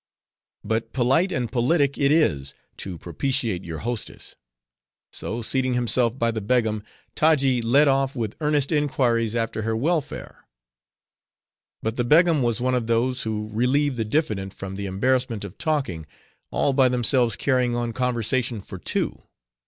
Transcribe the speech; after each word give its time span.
But 0.63 0.93
polite 0.93 1.31
and 1.31 1.51
politic 1.51 1.95
it 1.95 2.11
is, 2.11 2.55
to 2.77 2.97
propitiate 2.97 3.63
your 3.63 3.77
hostess. 3.85 4.35
So 5.11 5.43
seating 5.43 5.75
himself 5.75 6.17
by 6.17 6.31
the 6.31 6.41
Begum, 6.41 6.81
Taji 7.13 7.61
led 7.61 7.87
off 7.87 8.15
with 8.15 8.33
earnest 8.41 8.71
inquiries 8.71 9.35
after 9.35 9.61
her 9.61 9.75
welfare. 9.75 10.47
But 11.83 11.97
the 11.97 12.03
Begum 12.03 12.41
was 12.41 12.59
one 12.59 12.73
of 12.73 12.87
those, 12.87 13.21
who 13.21 13.51
relieve 13.53 13.95
the 13.95 14.03
diffident 14.03 14.55
from 14.55 14.75
the 14.75 14.87
embarrassment 14.87 15.45
of 15.45 15.59
talking; 15.59 16.07
all 16.49 16.73
by 16.73 16.89
themselves 16.89 17.35
carrying 17.35 17.75
on 17.75 17.93
conversation 17.93 18.59
for 18.59 18.79
two. 18.79 19.21